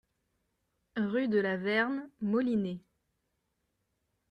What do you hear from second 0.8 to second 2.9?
Rue de la Verne, Molinet